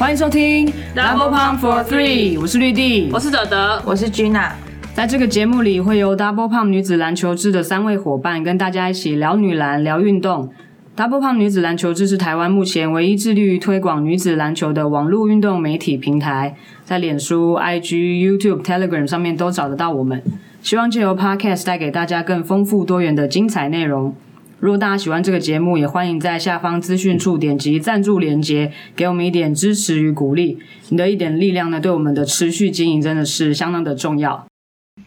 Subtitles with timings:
[0.00, 0.66] 欢迎收听
[0.96, 4.52] Double Pump for Three，我是绿地，我是德德，我是 Gina。
[4.94, 10.50] 在这个节目里，会由 Double Pump 女子篮球志的三位伙伴跟大家一起聊女篮、聊运动。
[10.96, 20.22] Double Pump 女子篮球志是台湾目前唯一致力于推广女子篮球的网络运动媒体平台，在脸书、IG、YouTube、Telegram 上面都找得到我们。
[20.62, 24.14] 希望借由 Podcast 带给大家更丰富多元的精彩内容。
[24.60, 30.58] 如果大家喜欢这个节目，也欢迎在下方资讯处点击赞助连接，给我们一点支持与鼓励。
[30.90, 34.46] 你的一点力量呢，对我们的持续经营真的是相当的重要。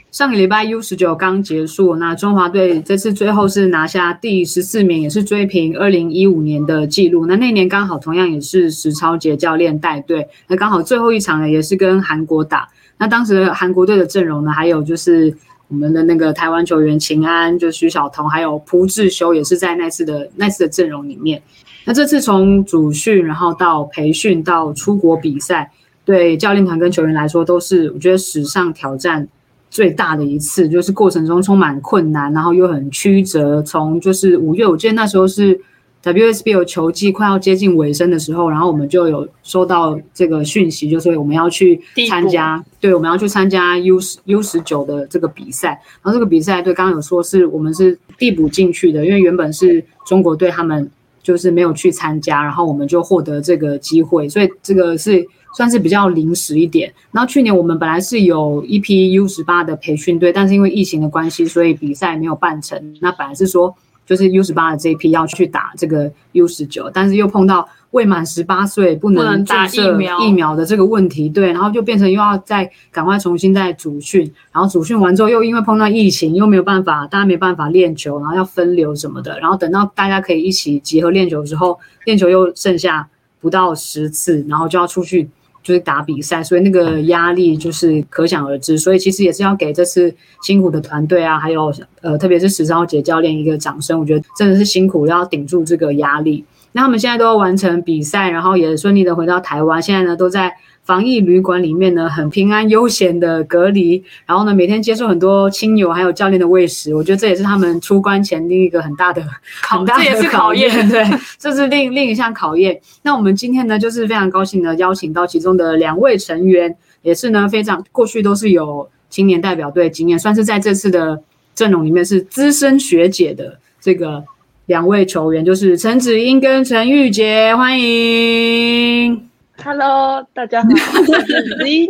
[0.10, 7.28] 上个礼拜 U 十九刚结束，那中华队这次最后是拿下第十四名，也是追平二零一五年的纪录。
[7.28, 12.68] 那那年刚好同样也是石超杰教练带队，那刚好最后一场呢也是跟韩国打。
[12.98, 15.38] 那当时韩国队的阵容呢，还有就是。
[15.74, 21.42] 我们的那个台湾球员秦安，就徐晓彤，还有朴智修也是在那次的那次的阵容里面。
[21.84, 25.72] 那这次从主训，然后到培训，到出国比赛，
[26.06, 29.28] 对教练团跟球员来说，都是我觉得史上挑战
[29.72, 33.60] 最大的一次，就是过程中充满困难，然后又很曲折。
[33.64, 35.60] 从就是五月，我记得那时候是。
[36.04, 45.70] WSBL 球季快要接近尾声的时候，然后我们就有收到这个讯息，就是我们要去参加，对，我们要去参加 U 十 U 十九的这个比赛。
[46.02, 56.92] 然后这个比赛，对，刚刚有说是我们是递补进去的，因为原本是中国队他们就是没有去参加，然后我们就获得这个机会，所以这个是算是比较临时一点。
[57.14, 62.94] 然后去年我们本来是有一批 U 十八的培训队，但是因为疫情的关系，所以比赛没有办成。
[63.00, 63.74] 那本来是说。
[64.06, 83.08] 就是 U 十八的这一批要去打这个 U 十九，但是又碰到未满十八岁不能打疫苗疫苗的这个问题，对，然后就变成又要再赶快重新再组训，然后组训完之后又因为碰到疫情，又没有办法，大家没办法练球，然后要分流什么的，然后等到大家可以一起集合练球之后，练球又剩下
[83.40, 85.30] 不到十次，然后就要出去。
[85.64, 88.78] 就是打比赛，所以那个压力就是可想而知。
[88.78, 90.14] 所以其实也是要给这次
[90.44, 94.00] 辛苦的团队啊，还有呃，特别是石昭杰教练一个掌声。
[94.00, 96.44] 我觉得真的是辛苦，要顶住这个压力。
[96.74, 100.54] 那他们现在都要完成比赛，然后也顺利的回到台湾，现在呢都在。
[100.86, 109.26] 防疫旅馆里面呢，很平安悠闲的隔离，然后呢，每天接受很多亲友还有教练的喂食，我觉得这也是他们出关前另一个很大的、
[109.64, 110.70] 很大的考验。
[110.92, 111.02] 对，
[111.40, 112.78] 这是另另一项考验。
[113.02, 121.18] 那我们今天呢，就是非常高兴的邀请到其中的两位成员，也是呢非常过去都是有青年代表队经验，算是在这次的
[121.56, 124.22] 阵容里面是资深学姐的这个
[124.68, 129.30] 两位球员，就是陈子英跟陈玉洁，欢迎。
[129.62, 131.90] Hello，大家好，我是子英。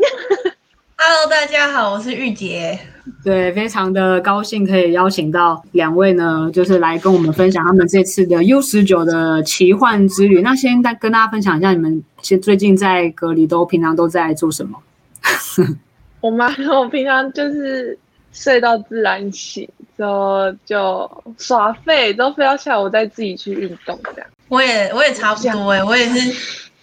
[0.97, 2.79] Hello，大家好，我是玉洁。
[3.23, 10.41] 对，非常的高兴可以邀请到两位呢，就是来跟我们分享他们这次的 U 十九的奇幻之旅。
[10.41, 14.79] 那先大跟大家分享一下，你们现最近在隔离都平常都在做什么？
[16.21, 17.95] 我妈我平常就是
[18.33, 24.29] 睡到自然醒，之后就耍废，之后睡到下午再自己去运动这样。
[24.49, 26.35] 我也我也差不多哎，我也是。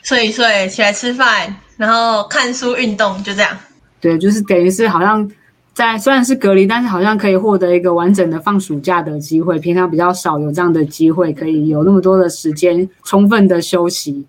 [0.03, 3.55] 睡一睡，起来吃饭，然后看书、运动，就这样。
[4.01, 5.31] 对，就是等于是好像
[5.75, 9.59] 在虽然是隔离，但是好像可以获得一个完整的放暑假的机会。
[9.59, 14.25] 平常比较少有这样的机会，可以有那么多的时间充分的休息。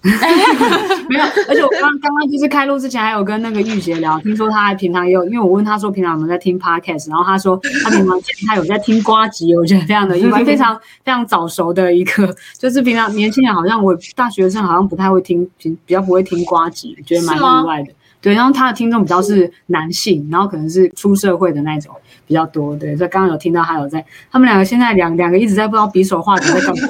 [1.08, 17.92] 没有，而且我刚刚刚就是开录之前还有跟那个玉洁聊，听说他平常也有，因为我问他说平常有没有在听 podcast，然后他说他平常他有在听瓜集，我觉得非常的意外，非常非常早熟的一个，就是平常年轻人好像我大学生好像不太会听，平比较不会听瓜集，觉得蛮意外的。
[18.20, 21.94] 对，然后他的听众比较是男性，然后可能是出社会的那种
[22.26, 22.76] 比较多。
[22.76, 26.88] 对，所以刚刚有听到他有在，他们两个现在两两个一直在不知道比手画脚在干嘛。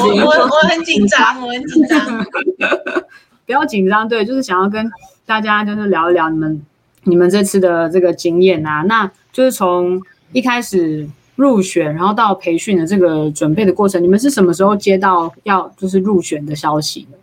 [0.00, 2.26] 我我 我很紧张，我很紧张。
[3.46, 4.90] 不要紧张，对，就是想要跟
[5.24, 6.60] 大家就是聊一聊你们
[7.04, 10.02] 你们这次的这个经验啊，那就是从
[10.32, 17.16] 一开始入选，然后到培训的这个准备的过程，你们是什么时候接到要就是入选的消息呢？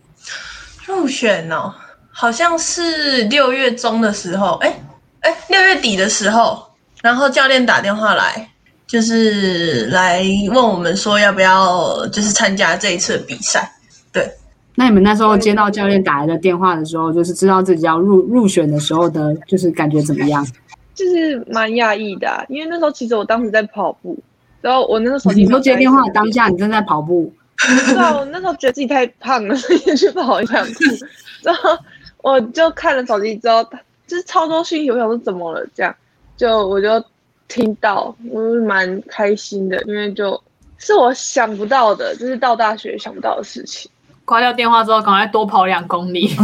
[0.87, 1.73] 入选哦。
[2.17, 4.73] 好像是六月中的时候，哎
[5.19, 6.65] 哎，六月底的时候，
[7.01, 8.49] 然后教练打电话来，
[8.87, 10.23] 就是来
[10.53, 13.69] 问我们说要不要就是参加这一次的比赛。
[14.13, 14.31] 对，
[14.75, 20.47] 那你们那时候接到教练打来的电话的时候，就是知道自己要入入选的时候的，就是感觉怎么样？
[20.93, 24.17] 就是蛮讶异的，因为那时候其实我当时在跑步，
[24.61, 25.43] 然后我那时候手机。
[25.43, 27.33] 你说接电话当下你正在跑步？
[27.57, 30.71] 对啊，我那时候觉得自己太胖了，所以去跑一下步，
[31.43, 31.77] 然后。
[32.25, 33.63] 我就看了手机之后，
[34.07, 35.63] 就是超多讯息，我想说怎么了？
[35.75, 35.95] 这样，
[36.35, 37.03] 就我就
[37.47, 40.41] 听到，我蛮开心的，因为就
[40.79, 43.91] 是我想不到的，就是到大学想不到的事情。
[44.25, 46.35] 挂掉电话之后，赶快多跑两公里。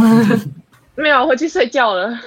[0.94, 2.16] 没有，回去睡觉了。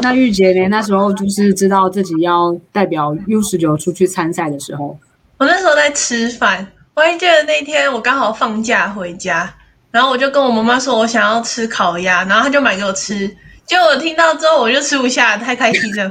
[0.00, 0.68] 那玉洁呢？
[0.68, 4.96] 那时候就是知道自己要代表 U 十九出去参赛的时候，
[5.38, 6.64] 我那时候在吃饭，
[6.94, 9.52] 我还记得那天我刚好放假回家，
[9.94, 13.28] 然后我就跟我妈妈说我想要吃烤鸭，然后她就买给我吃。
[13.64, 16.10] 结果我听到之后我就吃不下，太开心了。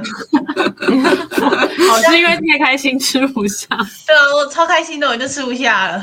[1.90, 3.66] 好， 是因为太开心吃不下。
[4.06, 6.02] 对啊，我超开心的，我就吃不下了。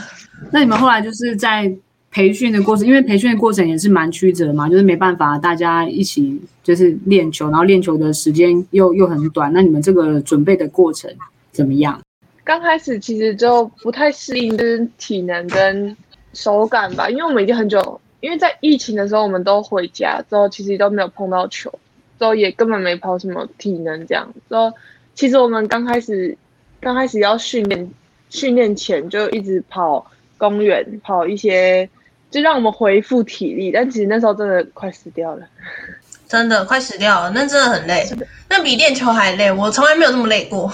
[0.51, 1.73] 那你们后来就是在
[2.11, 9.51] 培训的过程，因为培训的过程也是蛮曲折嘛，就是没办法大家一起就是练球，然后练球的时间又又很短。
[9.51, 11.11] 那你们这个准备的过程
[11.51, 11.99] 怎么样？
[12.43, 15.97] 刚开始其实就不太适应，就是体能跟
[16.33, 17.99] 手感吧，因为我们已经很久。
[18.19, 21.73] 因为在疫情的时候，我们都回家之后，其实都没有碰到球，
[22.19, 24.31] 之后也根本没跑什么体能这样。
[24.47, 24.71] 之后
[25.15, 26.37] 其实我们刚开始
[26.79, 27.91] 刚开始要训练，
[28.29, 30.05] 训练前就一直跑
[30.37, 31.89] 公园，跑一些，
[32.29, 33.71] 就让我们恢复体力。
[33.71, 35.47] 但其实那时候真的快死掉了，
[36.29, 38.07] 真的快死掉了，那真的很累，
[38.47, 40.71] 那比练球还累，我从来没有那么累过。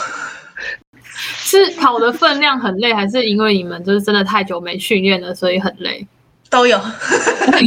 [1.47, 6.05] 是跑的分量很累，还是因为你们就是真的太久没训练了，所以很累？
[6.49, 6.77] 都有，
[7.47, 7.63] 沉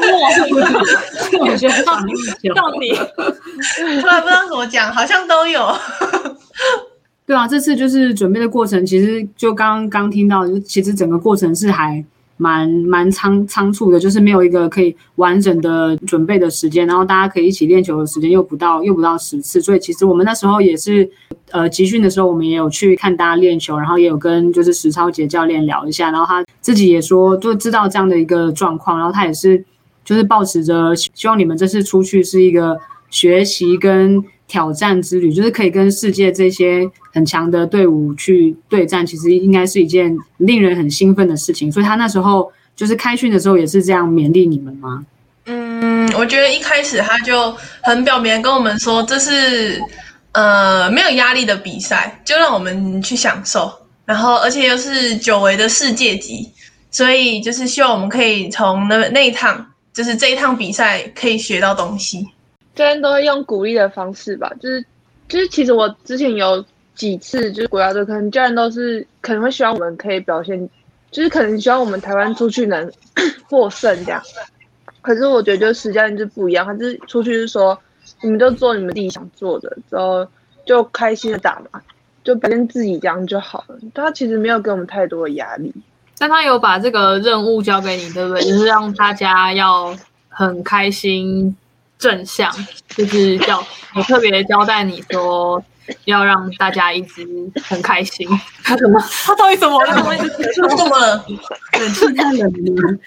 [0.00, 0.28] 默。
[1.40, 2.92] 我觉得到底，
[4.00, 5.72] 突然不知道怎么讲，好像都有。
[7.24, 12.04] 对啊，这次就是准备的过程，其实就刚刚听到，就其实整个过程是还。
[12.42, 21.08] 蛮蛮仓仓促的，就是没有一个可以完整的准备的时间，然后大家可以一起练球的时间又不到又不到十次，所以其实我们那时候也是，
[21.52, 29.64] 呃，集训的时候我们也有去看大家练球，然后也有跟就是石超杰教练聊一下，然后他自己也说就知道这样的一个状况，然后他也是
[30.04, 32.76] 就是保持着希望你们这次出去是一个
[33.12, 34.24] 学习跟。
[34.48, 41.72] 挑战之旅就是可以跟世界这些很强的队伍去对战，其实应该是一件令人很兴奋的事情。
[41.72, 45.06] 所以他那时候就是开训的时候也是这样勉励你们吗？
[45.46, 49.80] 嗯，我觉得一开始他就很表面跟我们说，这是
[50.32, 53.72] 呃没有压力的比赛，就让我们去享受。
[54.04, 56.46] 然后而且又是久违的世界级，
[56.90, 62.28] 所以就是希望我们可以从那那一趟，就是这一趟比赛可以学到东西。
[62.74, 64.84] 教练都会用鼓励的方式吧，就是，
[65.28, 66.64] 就是其实我之前有
[66.94, 70.68] 几次就是国家队，可能教练都是可能会希望我们可以表现，
[71.10, 72.90] 就是可能希望我们台湾出去能
[73.48, 74.22] 获胜这样。
[75.00, 77.78] 可是我觉得就实教练就不一样，他是出去是说，
[78.22, 80.26] 你们就做你们自己想做的，之后
[80.64, 81.80] 就开心的打嘛，
[82.22, 83.76] 就表现自己这样就好了。
[83.92, 85.74] 他其实没有给我们太多的压力，
[86.18, 88.42] 但他有把这个任务交给你，对不对？
[88.44, 89.96] 就是让大家要
[90.28, 91.56] 很开心。
[92.02, 92.52] 正向
[92.88, 93.64] 就是叫
[93.94, 95.62] 我特别交代你说
[96.06, 97.24] 要让大家一直
[97.62, 98.28] 很开心。
[98.64, 99.00] 他怎么？
[99.24, 99.94] 他到底怎么了？
[99.94, 100.04] 怎
[100.88, 101.24] 么了？
[101.78, 102.98] 冷气太冷了。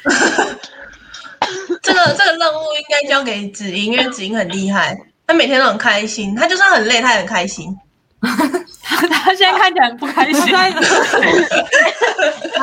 [1.81, 4.97] 这个这个任务应该交给子英，因为子英很厉害，
[5.27, 6.33] 他每天都很开心。
[6.33, 7.77] 他就算很累，他也很开心。
[8.25, 10.53] 他现在看起来很不开心。
[10.53, 10.69] 他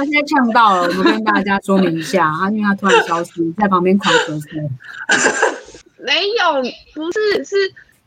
[0.04, 5.51] 现在呛到了，我们跟大家说明一下他，因为他突然消失，在旁边狂咳嗽。
[6.04, 6.62] 没有，
[6.94, 7.56] 不是，是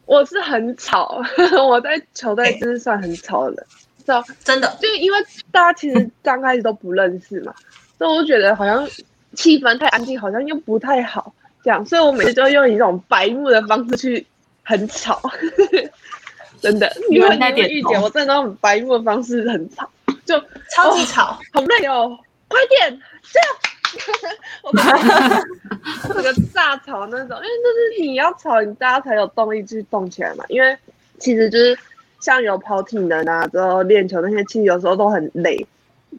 [0.05, 1.21] 我是很吵，
[1.67, 3.65] 我在球队真是算很吵的，
[3.99, 4.23] 是吧？
[4.43, 5.17] 真的，就因为
[5.51, 7.53] 大家其实刚开始都不认识嘛，
[7.97, 8.87] 所以我觉得好像
[9.33, 14.27] 气氛太安静，好像又不太好，这样，所以我每次都用一种白目的方式去
[14.63, 15.21] 很吵，
[16.61, 19.89] 真的，因为那点遇见我真的用白目的方式很吵，
[20.25, 20.37] 就
[20.75, 22.17] 超级吵，好累哦，
[22.47, 23.49] 快点这样。
[24.63, 24.71] 我
[26.07, 30.43] 这 个炸吵那种，因为就是你要吵，你大家才有动力去动起来嘛。
[30.49, 30.77] 因为
[31.19, 31.77] 其实就是
[32.19, 35.65] 像有跑体能啊，之后练球那些，其实有时候都很累，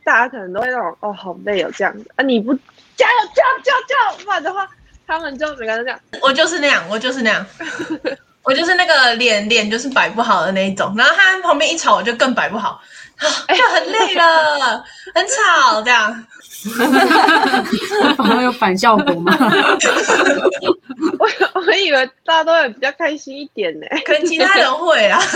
[0.05, 2.23] 大家可能都会那种哦，好累哦这样子啊。
[2.23, 2.55] 你不
[2.97, 4.69] 加油加油加油，不然的话，
[5.07, 5.99] 他们就每个人这样。
[6.23, 7.45] 我就是那样，我就是那样，
[8.43, 10.95] 我就是那个脸脸就是摆不好的那一种。
[10.97, 12.81] 然后他旁边一吵，我就更摆不好，
[13.19, 16.25] 就很累了，很吵这样。
[18.17, 19.37] 反而有反效果吗？
[21.19, 25.21] 我我以为大家都会比较开心一点呢，可能其他人会啊。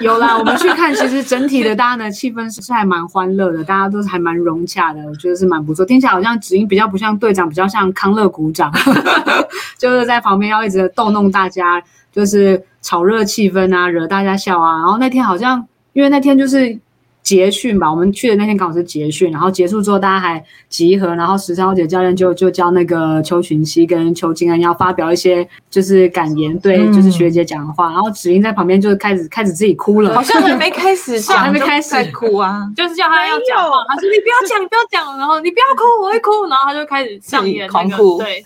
[0.00, 5.84] 有啦，我们去看，其实整体的大家的气氛是还蛮欢乐的，大家都是还蛮融洽的，我觉得是蛮不错。
[5.84, 8.72] 听起来好像子英比较不像队长，比较像康乐鼓掌，
[9.76, 14.78] 就是在旁边要一直逗弄大家，就是炒热气氛啊，惹大家笑啊。
[14.78, 16.78] 然后那天好像因为那天就是。
[17.22, 31.94] 结训吧，我们去的那天刚好是结训，然后结束之后大家还集合，然后十三号姐教练就就教那个邱群熙跟邱金恩要发表一些就是感言，对，嗯就是学姐讲的话，然后芷英在旁边就是开始开始自己哭了，好像还没开始讲，还没开始。
[32.12, 32.68] 哭啊。
[32.76, 38.18] 就是叫他要讲话，他说你不要讲，你不要讲，然后你不要哭，我会哭，然后他就开始上演那个狂哭。
[38.18, 38.42] 对，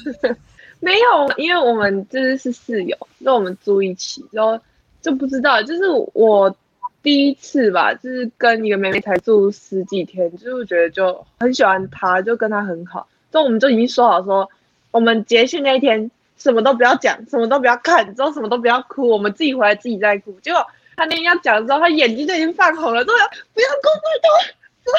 [0.80, 4.58] 没有，因为我们就是是室友，就我们住一起，然后
[5.00, 6.54] 就不知道，就是我
[7.02, 14.48] 第一次吧，就是跟一个妹妹才住十几天，就是觉得就很喜欢她，就跟她很好，就我们就已经说好说，
[14.90, 20.38] 我们结训那一天什么都不要讲，什么都不要看，之后什么都不要哭，我们自己回来自己再哭。
[20.40, 24.92] 结果她那天要讲的时候，她眼睛就已经泛红了，都要不要哭，拜托，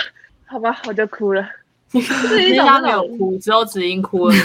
[0.46, 1.48] 好吧，我就哭了，
[2.00, 3.08] 是一种那因为他没有。
[3.18, 4.36] 哭，只有子英哭了，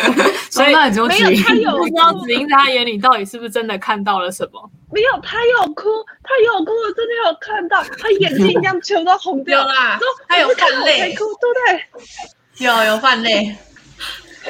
[0.50, 4.70] 所以那只有没有，芷英，她有不知道子英在他眼里到底是不是真的看到了什么。
[4.94, 5.88] 没有，他有哭，
[6.22, 11.54] 他有哭，我真的有看到，他眼睛一样全都红掉， 啦他有泛泪，哭，对不
[12.56, 12.64] 对？
[12.64, 13.54] 有有泛泪。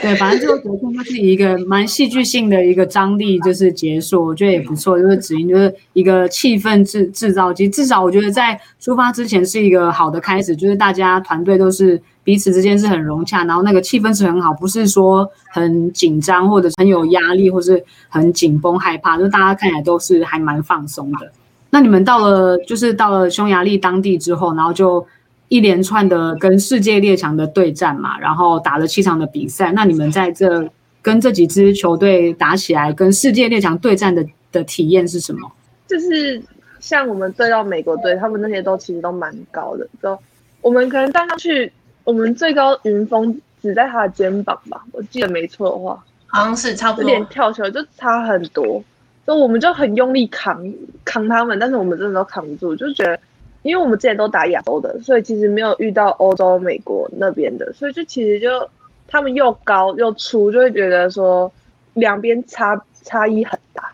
[0.03, 5.01] 对，反正最后决胜它是以一个蛮戏剧性的一个张力，就是结束，我觉得也不错。
[5.01, 21.31] 就是子英就是一个气氛制制造机，至少我觉得在出发之前是一个好的开始，就是大家团队都是彼此之间是很融洽，然后那个气氛是很好，不是说很紧张或者很有压力，或是很紧绷害怕，就大家看起来都是还蛮放松的。
[21.71, 25.07] 那你们到了就是到了匈牙利当地之后，然后就
[25.49, 29.71] 一连串的跟世界列强的对战嘛，然后打了七场的比赛。
[29.73, 30.69] 那你们在这
[31.03, 35.51] 跟这几支球队打起来，跟世界列强对战的的体验是什么？
[35.87, 36.43] 就是
[36.81, 40.19] 像我们对到美国队，他们那些都其实都蛮高的，就
[40.63, 41.71] 我们可能站上去，
[42.05, 47.33] 我们最高云峰只在他的肩膀吧，我记得没错的话，好像是差不多有点多。
[47.33, 48.83] 跳球就差很多，
[49.25, 50.73] 所以我们就很用力扛
[51.05, 53.19] 扛他们，但是我们真的都扛不住，就觉得，
[53.63, 58.69] 因为我们之前都打亚洲的，所以其实没有遇到欧洲、美国那边的，所以就其实就
[59.09, 61.51] 他们又高又粗，就会觉得说
[61.95, 63.91] 两边差差异很大。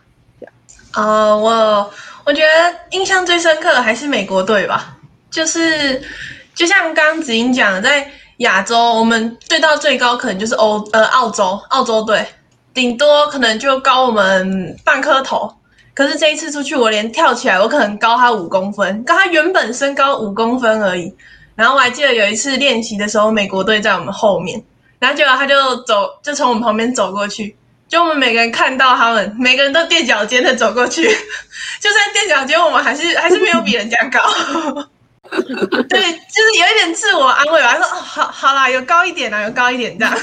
[0.97, 1.88] 呃，我
[2.26, 4.99] 我觉得印象最深刻的还是美国队吧，
[5.31, 6.02] 就是
[6.54, 12.26] 就像刚刚子英讲，在亚洲我们对到最高可能就是欧呃澳洲澳洲队，
[12.73, 15.54] 顶多可能就高我们半颗头。
[15.92, 21.14] 可是这一次出去，我连跳起来，我可能高他五公分，高他原本身高五公分而已。
[21.54, 24.62] 然后我还记得有一次练习的时候，美国队在我们后面，
[24.99, 27.54] 然后结果他就走，就从我们旁边走过去，
[27.87, 31.02] 就我们每个人看到他们，每个人都垫脚尖的走过去，
[31.80, 34.21] 就算垫脚尖，我们还是还是没有比人家高。
[35.88, 40.14] 对，就是有一点自我安慰吧，说哦，好好啦，有高一点啦，有高一点这样。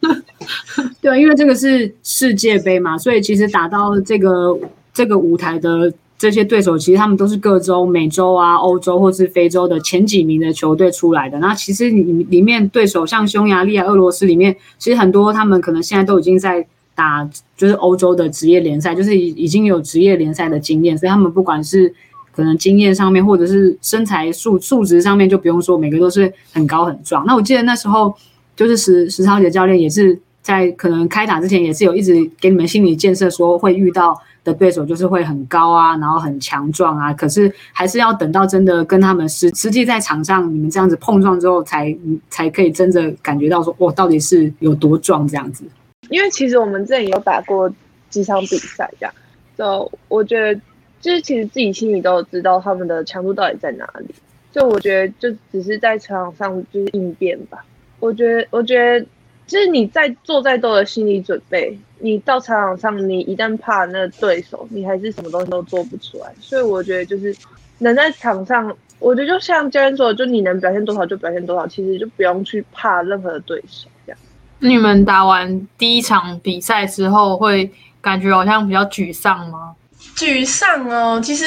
[1.00, 4.56] 对，因为这个是世界杯嘛，所以其实打到这个
[4.92, 11.38] 这个舞台的这些对手，其实他们都是各州、美洲啊、欧洲或是非洲的前几名的球队出来的。
[11.40, 21.92] 那其实里里面对手像匈牙利啊、俄罗斯里面，其实很多他们可能现在都已经在打就是欧洲的职业联赛，就是已已经有职业联赛的经验，所以他们不管是
[22.34, 27.24] 可能经验上面，或者是身材素素质上面，就不用说，每个都是很高很壮。
[27.26, 28.14] 那我记得那时候
[28.56, 37.12] 就是石石超杰教练也是在可能开打之前，也是有一直给你们心理建设，说会遇到的对手就是会很高啊，然后很强壮啊。
[37.12, 41.96] 可是还是要等到真的跟他们实实际在场上你们这样子碰撞之后才，
[42.28, 45.64] 才可以真的感觉到说，哇，到底是有多壮这样子。
[46.10, 47.72] 因为其实我们之前有打过
[48.10, 49.14] 几场比赛，这样，
[49.56, 50.60] 就我觉得，
[51.04, 54.06] 就是其实自己心里都有知道他们的强度到底在哪里。
[54.50, 57.62] 就我觉得，就只是在场上就是应变吧。
[58.00, 59.06] 我觉得，我觉得，
[59.46, 66.32] 就是你在做再多的心理准备，你到场场上，你一旦怕那个对手，你还是什么东西都做不出来。
[66.40, 67.36] 所以我觉得，就是
[67.80, 74.18] 能在场上，我觉得就像教练说的，就你能表现多少就表现多少，其实就不用去怕任何的对手这样。
[74.60, 77.70] 你们打完第一场比赛之后，会
[78.00, 79.74] 感觉好像比较沮丧吗？
[80.16, 81.44] 沮丧哦，其实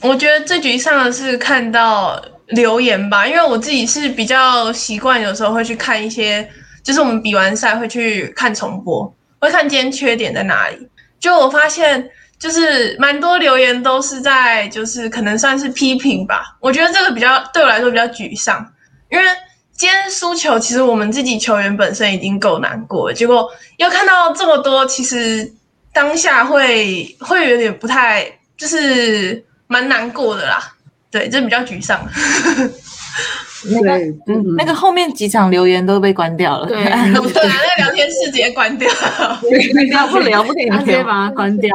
[0.00, 6.48] 我觉得最沮丧的是看到留言吧，因为我自己是比较习惯，有时候会去看一些，
[6.82, 10.88] 就是我们比完赛会去看重播，会看今天缺点在哪里。
[11.18, 16.56] 就我发现，就是蛮多留言都是在，就是可能算是批评吧。
[16.60, 18.64] 我觉得这个比较对我来说比较沮丧，
[19.10, 19.24] 因为
[19.72, 25.50] 今天输球，其实我们自己球员本身已经够难过了，结果又看到这么多，其实
[25.96, 30.58] 当下会会有点不太，就是蛮难过的啦。
[31.10, 32.06] 对，这比较沮丧。
[33.70, 37.30] 那个对，嗯，那个后面几场留言都被关掉了，对 对啊，那个
[37.78, 38.86] 聊天室直接关掉。
[39.90, 41.02] 聊不聊不给你直接。
[41.02, 41.70] 把它关掉。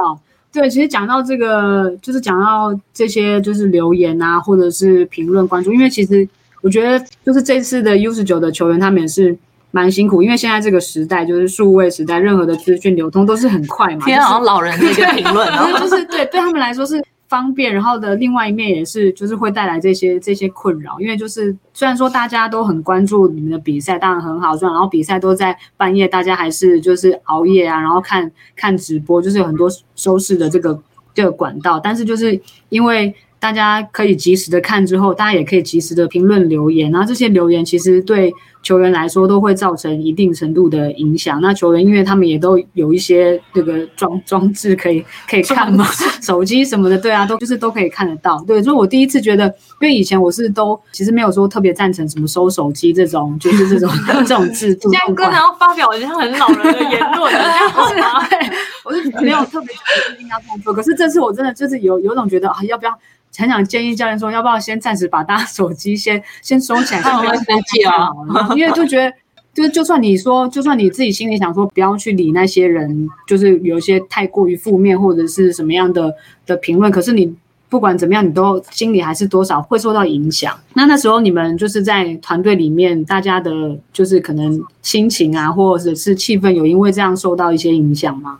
[0.53, 6.27] 对，其实讲到这个，就是讲到这些，就是留言啊，或者是评论关注，因为其实
[6.61, 9.35] 我觉得，就是这次的 U 十九的球员，他们也是
[9.71, 14.05] 蛮辛苦，因为现在这个时代就是数位时代，任何的资讯流通都是很快嘛。
[14.05, 15.79] 天啊，好像老人的一个评论就是哦。
[15.89, 30.77] 就是对对他们来说是方便，然后的另外一面也是就是会带来这些这些困扰，因为就是虽然说大家都很关注你们的比赛，当然很好赚，然后比赛都在半夜，大家还是就是熬夜啊，然后看看直播，就是有很多收视的这个
[31.13, 33.13] 这个管道，但是就是因为。
[33.41, 38.31] 大家可以及时的看之后，大家也可以及时的评论留言，然后这些留言其实对
[38.63, 41.41] 球员来说都会造成一定程度的影响。
[41.41, 45.85] 那球员因为他们也都有一些这个装装置可以 可以看嘛，
[46.21, 48.43] 手机什么的，对啊，都就是都可以看得到。
[48.47, 49.45] 对，所以我第一次觉得，
[49.81, 53.89] 因为以前我是都其实没有说特别赞成什么收手机这种，就是这种
[54.25, 54.91] 这种制度。
[54.91, 58.27] 现在哥然要发表一下很老人的言论，这样 好吗？
[58.29, 58.39] 对，
[58.85, 60.73] 我是没有特别觉得一定要这样做。
[60.73, 62.91] 可是这次我真的就是有有种觉得啊，要不要？
[63.37, 68.09] 很想建议教练说，要不要先暂时把大家手机先先收起来， 先不要生气啊，
[68.55, 69.13] 因为就觉得，
[69.53, 76.13] 就是就算你说，就算你自己心里想说不要去理那些人，就是有一些太过于负面或者是什么样的
[76.45, 77.33] 的评论，可是你
[77.69, 80.57] 不管怎么样，你都心里还是多少会受到影响。
[80.73, 83.51] 那那时候你们就是在团队里面，大家的
[83.93, 88.39] 就是可能心情啊，或者是气氛，有因为这样受到一些影响吗？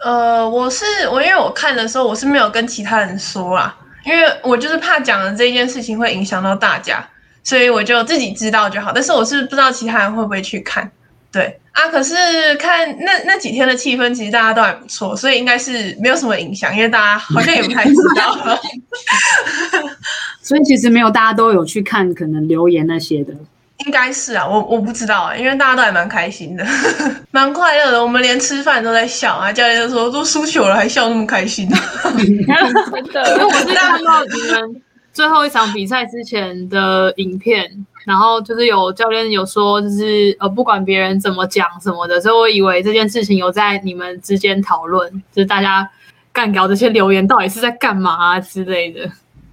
[0.00, 3.76] 呃，我是我，因为我看的时候我是没有跟其他人说啦。
[4.08, 7.06] 因为我就是怕讲的这件事情会影响到大家，
[7.44, 8.90] 所以我就自己知道就好。
[8.94, 10.90] 但是我是不知道其他人会不会去看，
[11.30, 11.88] 对啊。
[11.88, 12.14] 可是
[12.54, 18.58] 看那那几天的气氛，其实大家都还不错，所以应该是没有什么影响，因为大家好像也不太知道。
[20.40, 23.34] 所以其实没有大家都有去看可能留言那些的。
[23.86, 26.66] 应该是啊，我我不知道啊，因为大家都还蛮开心的，
[27.30, 28.02] 蛮快乐的。
[28.02, 31.68] 我们连吃饭都在笑啊，教练就说都输球了还笑那么开心。
[31.68, 32.46] 真
[33.12, 34.82] 的，因为我是看到你们
[35.12, 37.70] 最后一场比赛之前的影片，
[38.04, 45.88] 然后就是有教练有说，就是呃不管别人怎么讲什么的，所以我以为这件事情有在你们之间讨论，就是大家
[46.32, 49.08] 干掉这些留言到底是在干嘛啊之类的。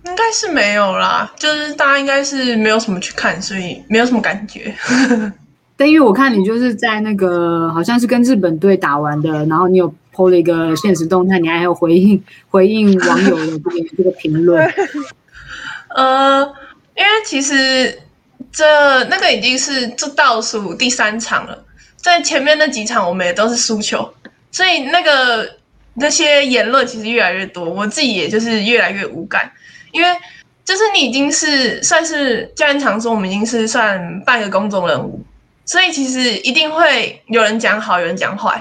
[0.06, 4.74] 应该是没有啦，就是大家应该是没有什么去看，所以没有什么感觉。
[5.78, 14.66] 但因为我看你就是在那个好像是跟日本队打完的，然后你有 PO 了一个现实动态，你还有回应 回应网友的这个这个评论。
[15.94, 16.42] 呃，
[16.96, 18.00] 因为其实
[18.52, 21.66] 这那个已经是这倒数第三场了，
[21.98, 24.14] 在前面那几场我们也都是输球，
[24.52, 25.50] 所以那个
[25.96, 29.52] 那些言论其实越来越多，我自己也就是越来越无感。
[29.96, 30.10] 因为
[30.66, 35.24] 就是你已经是算是教练常说，我们已经是算半个公众人物，
[35.66, 38.52] 所以其实一定会有人讲好，有人讲坏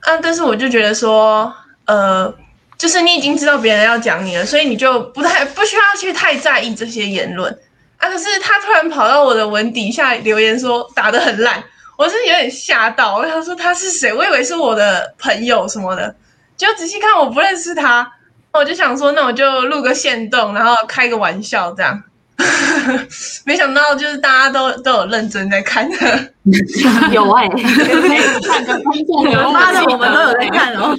[0.00, 0.16] 啊。
[0.22, 1.52] 但是我就觉得说，
[1.84, 2.34] 呃，
[2.78, 7.52] 就是你已经知道别人要讲你了，所以你就不太不需要去太在意这些言论
[7.98, 8.08] 啊。
[8.08, 11.62] 可是他突然跑到我的文底下留言说打得很烂，
[11.98, 13.18] 我是有点吓到。
[13.18, 14.10] 我想说他是谁？
[14.14, 16.14] 我以为是我的朋友什么的，
[16.56, 18.10] 就仔细看我不认识他。
[18.52, 22.02] 我就想说，那我就录个线动，然后开个玩笑这样。
[23.44, 25.88] 没想到就是大家都都有认真在看，
[27.10, 30.96] 有哎、看个观众有妈的，我们都有在看哦。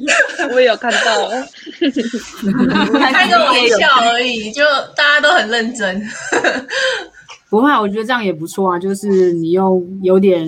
[0.51, 1.31] 我也有看到哦，
[2.99, 4.63] 开个玩笑而已，就
[4.97, 6.05] 大家都很认真。
[7.49, 10.45] 不会，我觉得这样也不错啊，就是你用有点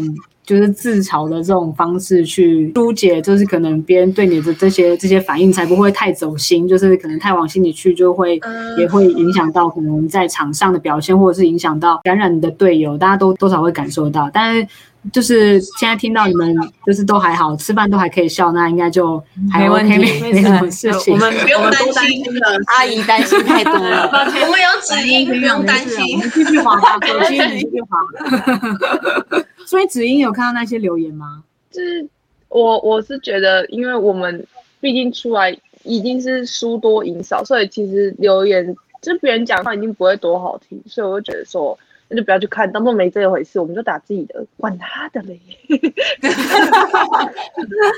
[0.51, 14.29] 就是自嘲的这种方式去疏解，就是可能别人对你的这些这些反应才不会太走心，就是可能太往心里去，就会、嗯也会影响到可能在场上的表现，或者是影响到感染你的队友，大家都多少会感受到。
[14.33, 14.67] 但是
[15.13, 16.53] 就是现在听到你们
[16.85, 21.13] 就是都还好，吃饭都还可以笑，那应该就还没问 OK，题没没什么事情。
[21.13, 22.59] 我们不用我们担心担心了。
[22.65, 24.09] 阿姨担心太多了。
[24.11, 26.17] 我们有指音，不用担心。
[26.17, 29.41] 我们继续滑吧，手机你继续滑。
[29.71, 31.45] 所以子英有看到那些留言吗？
[31.69, 32.05] 就是
[32.49, 34.45] 我我是觉得，因为我们
[34.81, 41.79] 毕竟出来已经是输多赢少，所以其实留言就别人讲话已经不会多好听，所以我就觉得说，
[42.09, 45.39] 那就不要去看，当做没这一回事，我们就打自己的，管他的嘞。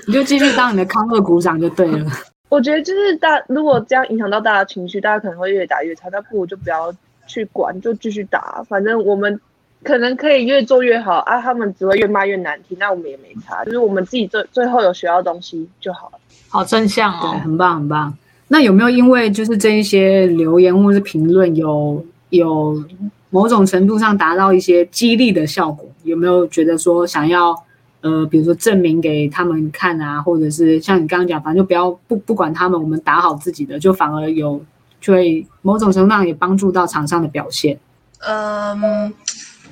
[0.05, 2.05] 你就继续当你的康乐鼓掌就对了。
[2.49, 6.07] 我觉得就是大，如果这样影响到大家情绪，大家可能会越打越差。
[6.12, 6.93] 那不如就不要
[7.25, 8.63] 去管，就继续打。
[8.69, 9.41] 反正我们
[9.84, 13.63] 可能可以越做越好啊，他们只会越骂越难听，那我们也没差。
[13.65, 16.19] 就是我们自己最最后有学到东西就好了。
[16.50, 17.39] 好正向对，哦。
[17.43, 18.17] 很棒很棒。
[18.48, 22.84] 那有没有因为就是这一些留言或是评论有有
[23.30, 25.89] 某种程度上达到一些激励的效果？
[26.04, 27.56] 有没有觉得说想要
[28.02, 34.62] 呃，比如说证明给他们看啊，或者是像你刚刚讲，反正就不要不不管他们，我们打好自己的，就反而有
[35.00, 37.80] 就会某种程度上也帮助到场上的表现。
[38.19, 39.13] 嗯，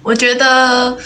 [0.04, 0.98] 我觉得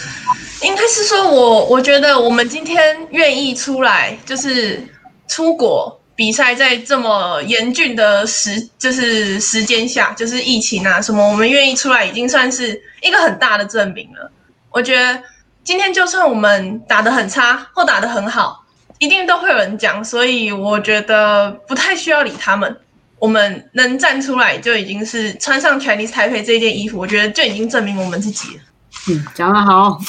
[0.62, 4.81] 应该是说我，我觉得我们今天愿意出来，就是
[5.27, 14.31] 出国比赛，在这么严峻的时，就是时间下，就是疫情啊什么，我们愿意出来，已经算是一个很大的证明了。
[14.71, 15.21] 我觉得
[15.63, 18.63] 今天就算我们打得很差或打得很好，
[18.99, 22.77] 一定都会有人讲，所以我觉得不太需要理他们。
[23.19, 28.62] 我们能站出来，就已经是穿上 Chinese Taipei 这件衣服，我觉得就已经证明我们自己了。
[29.08, 30.00] 嗯，讲得好，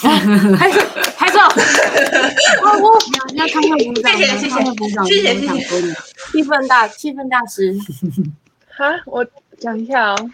[0.56, 0.80] 拍手
[1.16, 1.38] 拍手，
[3.34, 4.54] 要看看鼓掌，谢谢谢谢。
[4.74, 5.60] 鼓掌，谢谢谢谢。
[6.32, 7.76] 气氛大，气氛大师，
[8.74, 9.24] 哈，我
[9.58, 10.30] 讲一下哦，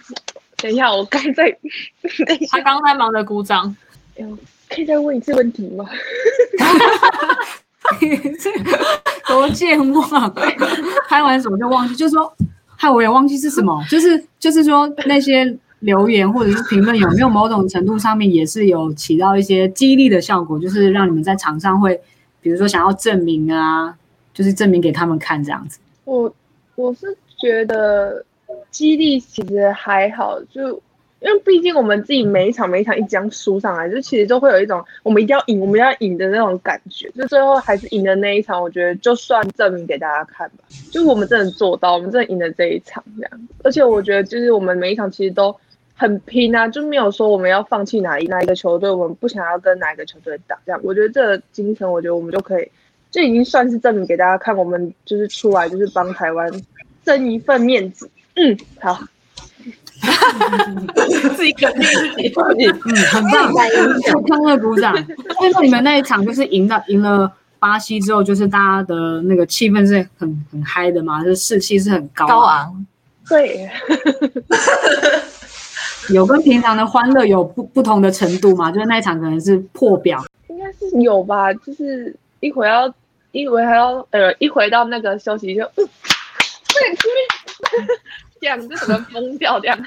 [0.58, 1.50] 等一下，我刚在，
[2.26, 3.74] 等一下他，刚刚在忙着鼓掌。
[4.68, 5.84] 可以再问一次问题吗？
[9.26, 10.34] 多健忘，
[11.08, 12.32] 拍完手就忘记，就是说，
[12.76, 15.44] 害我也忘记是什么，就是就是说那些
[15.82, 22.00] 留言或者是评论有没有某种程度上面也是有起到一些激励的效果，就是让你们在场上会，
[22.40, 23.94] 比如说想要证明啊，
[24.32, 25.78] 就是证明给他们看这样子。
[26.04, 26.32] 我
[26.76, 28.24] 我是觉得
[28.70, 30.80] 激励其实还好，就
[31.20, 37.10] 因为毕竟我们自己每一场每一场一将输上来，就其实就会有一种我们一定要赢，我们要赢的那种感觉。
[37.10, 43.48] 就最后还是赢的那一场，我觉得就算证明给大家看吧，就我们真的做到，我们真的赢了这一场这样。
[43.64, 45.54] 而且我觉得就是我们每一场其实都
[45.94, 50.80] 很拼啊，就没有说我们要放弃哪一哪一个球队，我们不想要跟哪一个球队打这样。
[50.82, 52.70] 我觉得这个精神，我觉得我们就可以。
[53.10, 56.50] 这已经算是证明给大家看，我们就是出来就是帮台湾
[57.04, 58.10] 争一份面子。
[58.36, 58.98] 嗯，好，
[61.36, 62.32] 自己肯定自己。
[62.32, 63.52] 嗯，很棒，
[64.02, 64.96] 就康乐鼓掌。
[65.42, 72.86] 因为你们那一场就是赢了赢了巴西之后，就是大家的那个气氛是很很嗨的嘛，就是士气是很高高昂，
[73.28, 73.68] 对，
[76.10, 78.72] 有跟平常的欢乐有不不同的程度嘛？
[78.72, 81.52] 就是那一场可能是破表，应该是有吧。
[81.54, 82.92] 就是一回要
[83.30, 85.62] 一回还要呃一回到那个休息就
[88.40, 89.78] 这样就整个疯掉这样。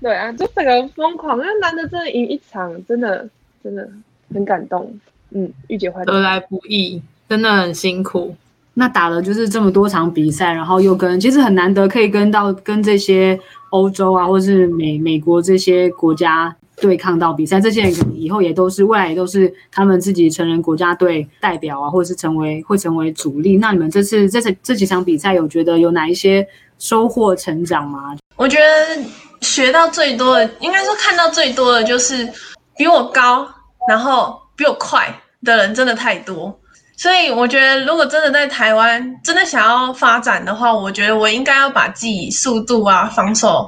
[0.00, 3.28] 对啊，就整个疯狂，因为难得真的赢一场，真的
[3.62, 3.88] 真的
[4.32, 4.92] 很感动。
[5.30, 8.34] 嗯，御姐怀得来不易，真的很辛苦。
[8.74, 13.38] 那打了就是这么多场比赛，然后又跟其实很难得可以跟到跟这些
[13.74, 23.56] 欧洲啊，或是美美国这些国家对抗到比赛，这些人可能以后也都是未来也都是他们自己成人国家队代表啊，或者是成为会成为主力。
[23.56, 26.46] 那你们这次这次这几场比赛有觉得有哪一些
[26.78, 28.16] 收获成长吗？
[28.36, 29.02] 我觉得
[29.40, 32.28] 学到最多的，应该说看到最多的就是
[32.76, 33.44] 比我高，
[33.88, 36.56] 然后比我快的人真的太多。
[36.96, 43.66] 所以我觉得，如果真的在台湾真的想要发展的话，我觉得我应该要把自己速度啊、防守，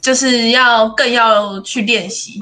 [0.00, 2.38] 就是要更要去练习。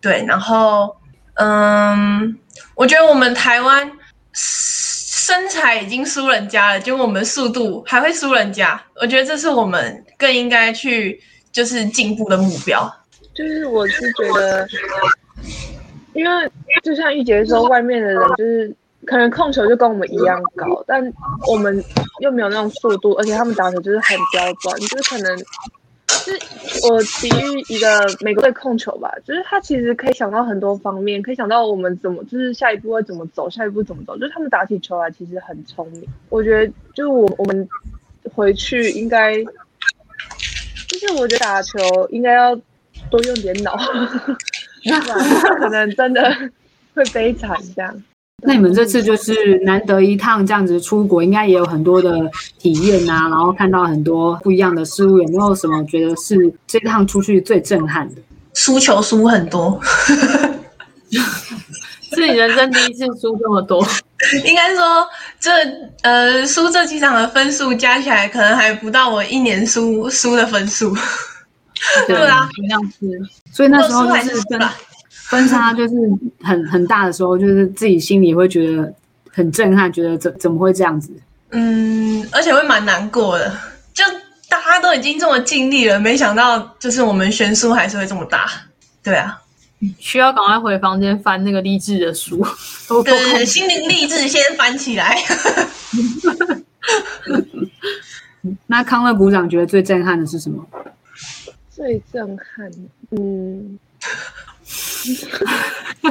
[0.00, 0.94] 对，然后
[1.34, 2.38] 嗯，
[2.74, 3.90] 我觉得我们台湾
[4.34, 8.80] 身材已经输人家了，就我们速度还会输人家。
[9.00, 11.18] 我觉得这是我们更应该去
[11.50, 12.86] 就是进步的目标。
[13.34, 14.68] 就是我是觉得，
[16.12, 16.50] 因为
[16.84, 18.76] 就像玉洁说，外面的人就是。
[19.10, 21.02] 可能控球就跟我们一样高，但
[21.48, 21.84] 我们
[22.20, 26.38] 又没有那种速度，而且他们打球就是很刁钻，就是可能，就是
[26.88, 36.06] 我比喻一个美国队控球吧，就是他其实可以想到很多方面，可以想到我们怎么，就是下一步会怎么走，下一步怎么走，就是他们打起球来其实很聪明。
[36.28, 37.68] 我觉得，就是我我们
[38.32, 39.42] 回去应该，
[40.86, 42.54] 就是我觉得打球应该要
[43.10, 43.76] 多用点脑，
[44.86, 45.00] 不然
[45.58, 46.22] 可能真的
[46.94, 48.02] 会悲惨这样。
[48.42, 52.18] 那你们这次就是难得一趟这样子出国，应该也有很多的
[52.58, 58.22] 体验啊，然后看到很多不一样的事物，有没有什么觉得是这趟出去最震撼的？
[58.54, 59.80] 输球输很多，
[62.12, 63.86] 是你人生第一次输这么多。
[64.44, 65.06] 应该说，
[65.38, 65.50] 这
[66.02, 70.94] 呃输这几场的分数加起来，可能还不到我一年输输的分数。
[72.06, 73.06] 对 啊，一样是。
[73.52, 74.60] 所以那时候就是跟。
[75.30, 75.94] 分差就是
[76.42, 78.92] 很很大的时候，就是自己心里会觉得
[79.30, 81.12] 很震撼，觉得怎怎么会这样子？
[81.50, 83.50] 嗯，而且会蛮难过的。
[83.94, 84.04] 就
[84.48, 88.50] 大家都已经这么尽力了，没想到就是我们悬殊还是会这么大。
[89.02, 89.40] 对啊，
[89.98, 92.44] 需要赶快回房间翻那个励志的书。
[93.04, 95.16] 对，心灵励志先翻起来。
[98.66, 100.66] 那康乐鼓掌觉得最震撼的是什么？
[101.70, 102.70] 最震撼，
[103.10, 103.78] 嗯。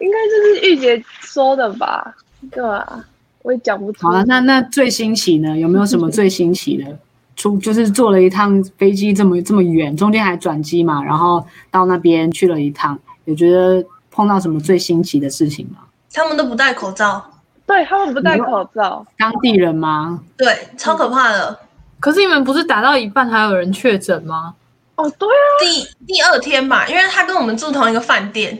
[0.00, 2.14] 应该就是玉姐说的吧？
[2.50, 3.04] 对啊，
[3.42, 4.06] 我也讲不出。
[4.06, 5.56] 好了，那那最新奇呢？
[5.56, 6.98] 有没有什么最新奇的？
[7.36, 15.78] 出就是坐了一趟飞机这么这么远，中间还转机嘛，然后到那边去了一趟，有觉得碰到什么最新奇的事情吗？
[16.12, 17.24] 他们都不戴口罩，
[17.64, 20.20] 对他们不戴口罩，当地人吗？
[20.36, 21.58] 对，超可怕的。
[22.00, 24.54] 可是你们不是打到一半还有人确诊吗？
[24.98, 28.58] 哦，对啊，第第二天吧，因为他跟我们住同一个饭店，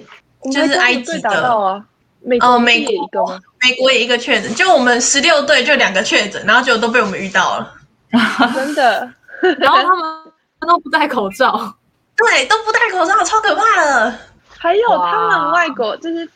[0.53, 1.31] 就是埃及的。
[1.31, 1.85] 啊，
[2.21, 3.41] 美哦，国美国一个？
[3.61, 7.75] 美国也一个确诊，就我们十六队就两个确诊，然后结果都被我们遇到了。
[8.55, 9.13] 真的，
[9.59, 11.75] 然后他们都不戴口罩，
[12.17, 14.15] 对，都不戴口罩，超可怕的。
[14.57, 16.29] 还有他们外国就是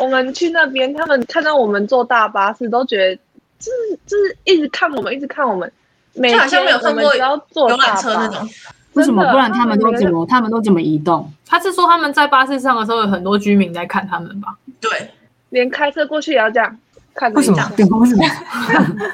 [0.00, 3.16] 我们去那边，他们看到我们坐大巴士都觉得，
[3.60, 5.72] 就是就是一直看我们，一直看我们。
[6.16, 8.48] 每就好像没有天我看过们只要坐游大巴览车那种，
[8.94, 9.24] 为什么？
[9.30, 10.24] 不然他们都怎么？
[10.26, 11.30] 他们都怎么移动？
[11.46, 14.54] 他是说他们在巴士上的时候有很多居民在看他们吧？
[14.80, 15.10] 对，
[15.50, 16.76] 连开车过去也要这样
[17.14, 18.24] 看着为什么为什么？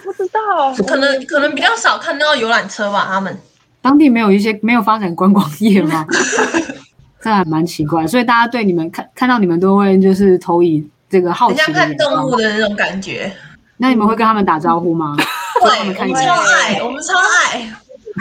[0.05, 3.37] 不知道， 可能可能比较少看到游览车吧，他们。
[3.83, 6.07] 当地没有一些没有发展观光业吗？
[7.23, 12.37] 这还蛮奇怪，所以大家对你们看看到你们都会就是投以这个好奇像看动物。
[12.37, 13.31] 的那种感觉。
[13.79, 15.17] 那你们会跟他们打招呼吗？
[15.63, 17.71] 对，我们看超爱，我们超爱。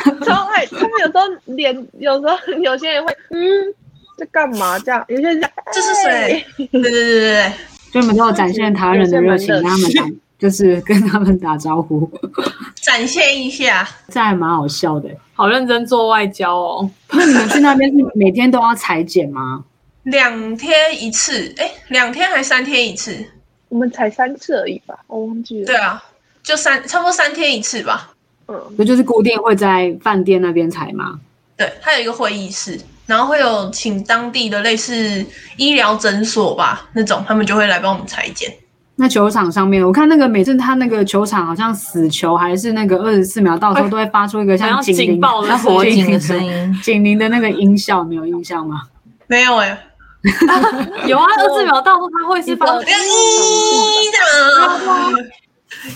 [0.25, 3.73] 超爱他们有时候脸，有时候 有些人会嗯
[4.17, 6.45] 在干嘛这样，有些人这是谁？
[6.57, 7.53] 对对对对对，
[7.91, 10.05] 所以你们都有展现台湾人的热情，他们打，
[10.37, 12.09] 就是跟他们打招呼，
[12.81, 13.87] 展现一下。
[14.09, 15.09] 这还蛮好笑的。
[15.33, 16.91] 好认真做外交哦。
[17.11, 19.63] 那你们去那边是每天都要裁剪吗？
[20.03, 23.25] 两天一次，哎，两天还三天一次？
[23.69, 25.65] 我们才三次而已吧，我忘记了。
[25.65, 26.03] 对啊，
[26.43, 28.11] 就三差不多三天一次吧。
[28.49, 31.19] 嗯，不就是固定会在饭店那边裁吗？
[31.55, 35.25] 对，它有一个会议室，然后会有请当地的类似
[35.57, 38.51] 医疗诊所吧那种，他们就会来帮我们裁剪。
[38.95, 48.81] 那球场上面，我看那个每次他那个球场好像死球还是那个二十四秒，到时候都会发出一个像警报的火警警的声音， 警铃的那个音效，没有印象吗？
[49.27, 49.85] 没有哎、
[51.07, 55.25] 有啊，二十四秒到时候他会是放我跟你讲，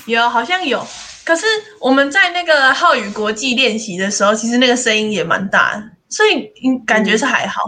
[0.06, 0.82] 有好像有，
[1.25, 1.45] 可是
[1.79, 7.62] 我们在那个浩宇国际练习的时候，其实那个声音也蛮大的，所以嗯感觉是还好。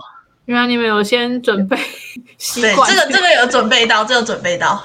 [0.45, 1.75] 原来你们有先准备
[2.37, 2.87] 习对，惯。
[2.89, 4.83] 这个这个有准备到，这个有准备到。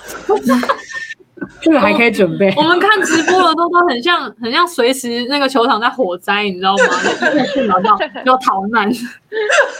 [1.60, 2.62] 这个还可以准备 我。
[2.62, 6.84] 们看直播的都都很像，很像随时那个球场在火灾，你知道吗？
[7.54, 8.90] 就秒到要逃难。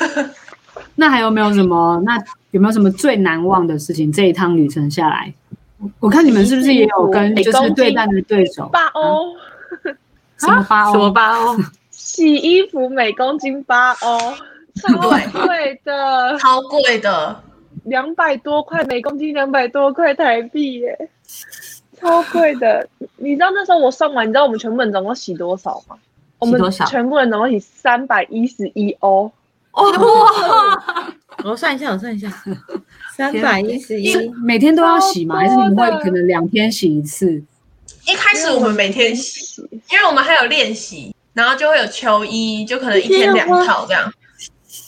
[0.97, 2.03] 那还有没有什么？
[2.05, 2.19] 那
[2.51, 4.13] 有没有什么最难忘的事情？
[4.13, 5.33] 这一趟旅程下来，
[5.81, 9.35] 我我看你们是不是也有跟就是对战的对手八欧
[10.37, 11.57] 什么八欧什么八欧？
[11.91, 14.19] 洗衣服每公斤八欧，
[14.77, 15.11] 超
[15.47, 17.43] 贵的， 超贵的，
[17.85, 21.11] 两百多块每公斤，两百多块台币耶，
[21.99, 22.89] 超贵的。
[23.17, 25.97] 你知道那时候我算完，你知道我们全部人总共洗多少吗？
[26.39, 26.87] 我们多少？
[26.87, 29.31] 全部人总共洗三百一十一欧，
[31.45, 32.29] 我算一下，我算一下，
[33.17, 35.37] 三百一十一，每天都要洗吗？
[35.37, 37.43] 还是你们会可能两天洗一次？
[38.07, 44.13] 一开始我们每天洗，因为我们还有练习，然后就会有球衣，就可能一天两套这样。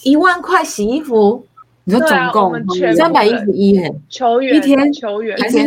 [0.03, 1.45] 一万块洗衣服，
[1.85, 2.53] 你说总共
[2.97, 5.59] 三百一十一，哎，球员一天球员还是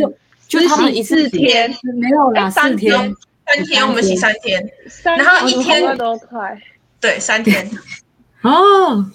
[0.48, 3.16] 就他们一次天，没有啦，哎三天。
[3.48, 4.68] 三天我们洗三天，
[5.04, 6.60] 然后一天都快，
[7.00, 7.70] 对，三天。
[8.42, 9.06] 哦，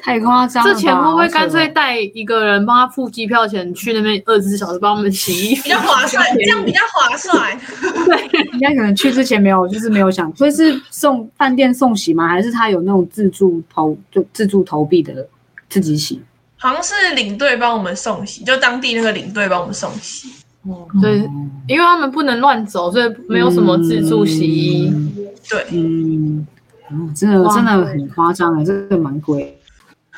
[0.00, 0.74] 太夸张了吧！
[0.74, 5.64] 这钱会不会干脆带一个人帮他付机票钱去那边二十四小时帮我们洗衣服？
[5.64, 7.60] 比较划算， 这样比较划算。
[8.52, 12.28] 应该可能去之前没有，就是没有想，所以是送饭店送洗吗？
[12.28, 15.26] 还是他有那种自助投就自助投币的
[15.68, 16.22] 自己洗？
[16.56, 20.28] 好像是领队帮我们送洗，就当地那个领队帮我们送洗。
[20.62, 21.18] 哦对，
[21.66, 24.92] 因为他们不能乱走，所以没有什么自助洗衣。
[25.48, 26.46] 对，嗯，
[26.90, 29.57] 嗯真的哇真的很夸张啊，这个蛮贵。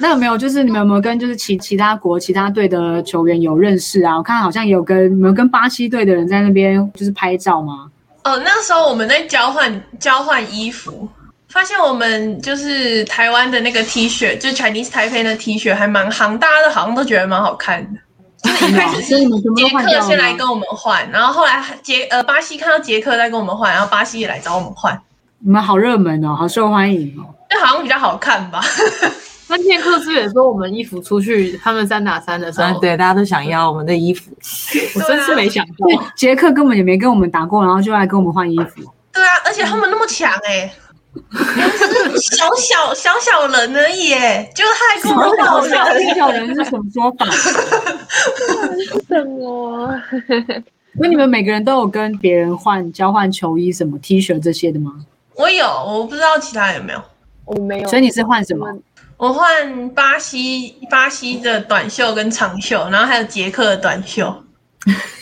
[0.01, 4.17] 那有没有就是你们有没有跟就是其其他国其他队的球员有认识啊？
[4.17, 7.91] 我看好像有跟你们跟巴西队的人在那边就是拍照吗？
[8.25, 11.09] 哦，那时候我们在交换交换衣服，
[11.49, 18.01] 发现我们就是台湾的那个 T 恤，就 Chinese Taipei 的 T 恤还蛮行，大家都好像都觉得蛮好看的。
[18.43, 20.33] 就是一开始所以你们全部捷都换掉了克先来？
[20.33, 24.99] 跟我们换，然后后来杰呃巴西看到捷克在跟我们换，然后巴西也来找我们换，
[25.41, 27.29] 你们好热门哦，好受欢迎哦。
[27.51, 28.63] 就好像比较好看吧。
[29.51, 34.31] 那剑客是也说我们衣服出去，他们三打三的时啊，候，对，大家都想要我们的衣服，
[34.95, 38.83] 我真是没想到对，杰克根本也没跟我们打过，然后就来跟我们换衣服。
[39.13, 40.73] 对啊，而且他们那么强哎、
[42.21, 45.85] 小小小小人而已耶，就他还跟我换我小
[46.15, 47.27] 小人是什么说法？
[49.09, 50.01] 什么？
[50.95, 54.93] 那你们每个人都有跟别人换交换球衣、什么 T 恤这些的吗？
[55.35, 57.01] 我有，我不知道其他有没有。
[57.45, 57.89] 我没有。
[57.89, 58.67] 所以你是换什么？
[59.21, 64.35] 我换巴西巴西的短袖跟长袖，然后还有捷克的短袖。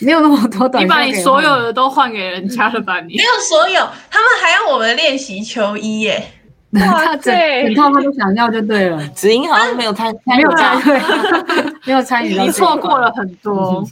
[0.01, 3.01] 没有那么多短袖你把你所有的都换给人家了吧？
[3.01, 6.33] 你没有所有，他们还要我们练习球衣耶。
[6.73, 7.35] 他整
[7.65, 10.83] 整套他都想要就对了，子英好像没有参没有参与，
[11.85, 13.85] 没有参与你错过了很多。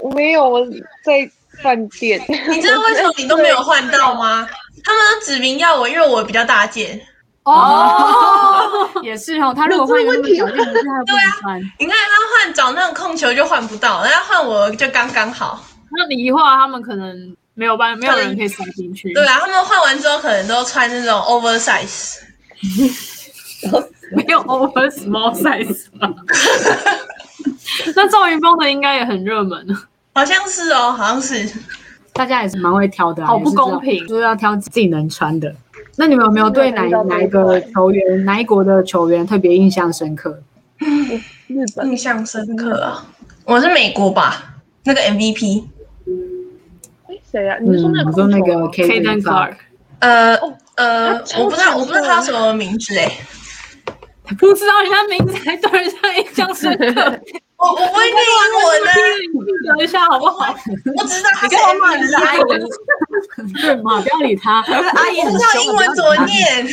[0.00, 0.66] 我没有，我
[1.04, 1.30] 在
[1.62, 2.20] 饭店。
[2.28, 4.48] 你知道为什么你都没有换到吗？
[4.82, 7.00] 他们都指名要我，因为我比较大件。
[7.50, 9.52] 哦， 也是哦。
[9.54, 11.60] 他如果换一个那么小件，不是他不能穿。
[11.78, 15.62] 你看他换找那种控球就换不到，然后换我就刚刚好。
[15.90, 19.12] 那你一换，他们可能没有办，没有人可以塞进去。
[19.14, 22.18] 对啊，他们换完之后可能都穿那种 oversize，
[24.14, 26.12] 没有 over small size 吧？
[27.94, 29.66] 那赵云峰的应该也很热门，
[30.14, 31.48] 好像是哦，好像是。
[32.12, 35.54] 大家也是蛮会挑的，好不公平，就是要挑自己能穿的。
[36.00, 40.40] 那你们有没有对哪哪一个球员、哪一国的球员特别印象深刻？
[41.48, 43.04] 日本印象深刻啊！
[43.44, 45.64] 我是美国吧，那个 MVP。
[47.08, 47.58] 哎，谁啊？
[47.60, 48.10] 你说那个？
[48.10, 49.56] 你说那个 Kaden Clark？
[49.98, 50.36] 呃
[50.76, 53.10] 呃，我不知道，我不知道他什么名字哎。
[54.38, 57.18] 不知道人家名字还对人家印象深刻。
[57.58, 58.90] 我我不会念英文呢，
[59.66, 60.54] 等一下好不好？
[60.96, 62.40] 我只知道他是骂人家阿姨，
[63.60, 64.00] 对嘛？
[64.00, 66.66] 不要理他，阿姨不知道英文怎么念。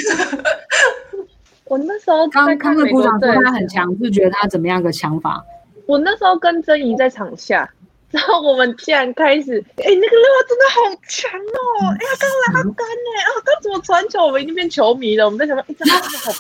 [1.65, 5.43] 我那时候刚刚的部长说他很强，是觉得他怎么样个想法？
[5.87, 7.67] 我那时候跟珍怡在场下，
[8.11, 11.89] 然后我们竟然开始，哎，那个六真的好强哦！
[11.93, 14.23] 哎，他刚拉杆呢，啊，他怎么传球？
[14.23, 15.25] 我们已经变球迷了。
[15.25, 16.31] 我们在想说，哎，真的好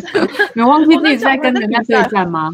[0.00, 0.48] 强！
[0.56, 2.50] 你忘记自己在跟人家对战吗？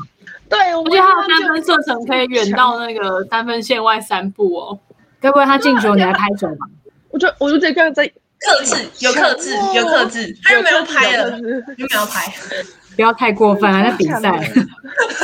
[0.49, 4.79] 对，而且他的三分射程可以远到那个三分线外三步哦。
[5.21, 6.67] 该不会他进球你还拍球吧？
[7.11, 12.33] 我就我就这样在克制，有克制，有克制，他又没有拍了，又没有拍，
[12.95, 14.53] 不要太过分，还在比赛。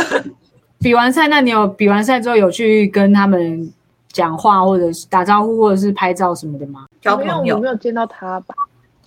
[0.80, 3.72] 比完赛，那你有比完赛之后有去跟他们
[4.12, 6.86] 讲话，或者是打招呼，或者是拍照什么的吗？
[7.00, 8.54] 交朋友，我没有见到他吧？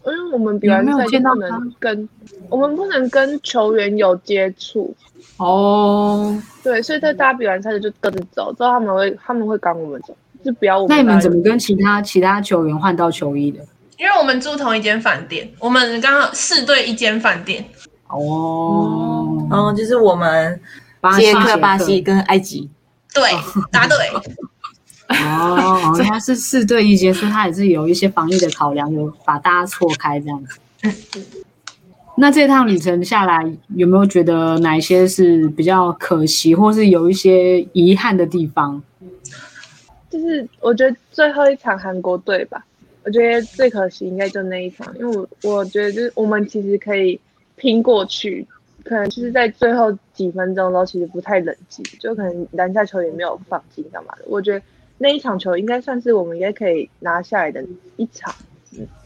[0.05, 2.09] 因为我们比完赛就不能跟
[2.49, 4.95] 我们不能跟球员有接触。
[5.37, 10.95] 哦，对，所以在大家比完赛就各自走，之后他们会他们会赶我们走，就不要我们。
[10.95, 13.59] 那你们怎么跟其他其他球员换到球衣的？
[13.97, 17.65] 因为我们住同一间饭店，我们刚好四对一间饭店。
[18.07, 20.59] 哦，嗯，就是我们
[21.17, 22.69] 捷克、巴西跟埃及。
[23.13, 23.23] 对，
[23.71, 23.97] 答对。
[25.09, 30.59] 哦，他是四对一间，所以他也是有一些防疫的考量，有把大家错开这样子。
[32.19, 38.81] 那这趟旅程下来，有没有觉得哪一些是比较可惜，或是有一些遗憾的地方？
[40.09, 42.65] 就是我觉得最后一场韩国队吧，
[43.03, 47.19] 我觉得最可惜应该就那一场，因为我我觉得就是我们其实可以
[47.55, 48.47] 拼过去，
[48.83, 54.23] 可能就是在最后几分钟都其实不太冷静，就可能篮下球也没有放进干嘛的。
[54.25, 54.65] 我觉得
[54.97, 57.63] 那一场球应该算是我们应该可以拿下来的
[57.97, 58.33] 一场，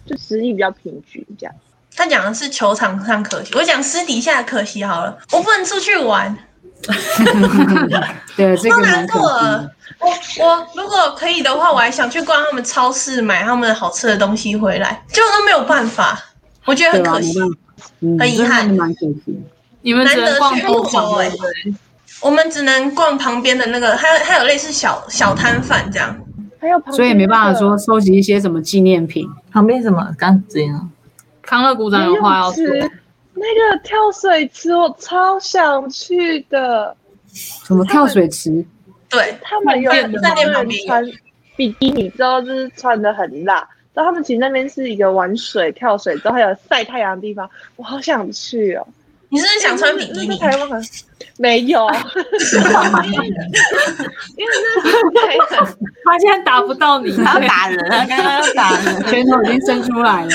[0.05, 1.53] 就实力比较平均这样。
[1.95, 6.35] 他讲的是球场上可惜，我讲私底下可惜好了，我不能出去玩。
[8.35, 9.69] 对，这个难过了。
[9.99, 10.09] 我
[10.43, 16.19] 我如果可以的话，我还想去逛他们超市，买他们好吃的东西回来，结果都没有办法，
[16.65, 17.39] 我觉得很可惜，
[18.17, 19.39] 很遗憾，蛮可惜。
[19.81, 21.31] 你们难得去欧洲哎，
[22.19, 26.17] 我们只能逛旁边的那个，还有还有类似小小摊贩这样，
[26.59, 29.29] 还有所以没办法说收集一些什么纪念品。
[29.51, 30.15] 旁边什么？
[30.17, 30.89] 刚这样。
[31.41, 32.63] 康乐鼓掌有话要说，
[33.33, 36.95] 那个跳水池我超想去的。
[37.33, 38.65] 什么跳水池？
[39.09, 41.03] 对他们有饭店旁边穿
[41.55, 43.67] 比基尼，之后就是穿的很辣。
[43.93, 48.87] 然后他们其实那边是一个玩水、跳水，之后还有晒太阳的地方，我好想去哦。
[49.31, 50.37] 你是想穿比基尼？
[50.37, 50.69] 台湾
[51.37, 51.93] 没有，因
[54.45, 54.81] 为那
[56.03, 58.05] 他现在打不到你，他要打人他！
[58.05, 60.29] 刚刚要打人，拳头已经伸出来了。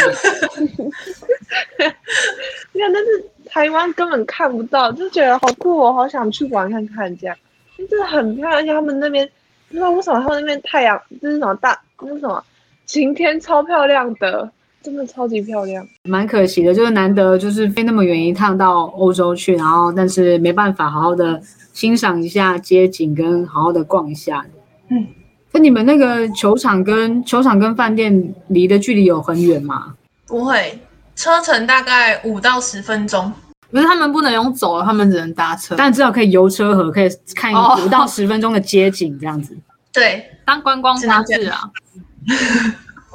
[2.72, 7.37] 你看，但是台湾根本看不到，就觉得好酷哦，好想去玩看看这样。
[7.77, 9.29] 真的很漂亮，而且他们那边
[9.68, 12.42] 不知道为什么他们那边太阳就是什么大，那是什么
[12.87, 14.50] 晴天，超漂亮的。
[14.87, 24.46] 真的超级漂亮，蛮可惜的，就是难得就是飞那么远一趟到欧洲去，然后但是没办法好好的欣赏一下街景跟好好的逛一下。
[24.88, 25.04] 嗯，
[25.50, 29.94] 那你们那个球场跟球场跟饭店离的距离有很远吗？
[30.28, 30.78] 不会，
[31.16, 33.32] 车程大概五到十分钟。
[33.72, 35.74] 可是他们不能用走了，他们只能搭车。
[35.76, 39.58] 但至少可以游车河，可以看哦五到十分钟的街景这样子。
[39.92, 41.68] 对，当观光巴士啊，